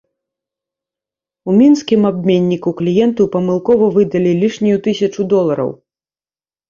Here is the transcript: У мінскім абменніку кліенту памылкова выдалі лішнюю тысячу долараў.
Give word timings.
У 1.51 1.57
мінскім 1.59 2.01
абменніку 2.11 2.69
кліенту 2.81 3.29
памылкова 3.35 3.85
выдалі 3.99 4.31
лішнюю 4.41 4.77
тысячу 4.89 5.21
долараў. 5.35 5.69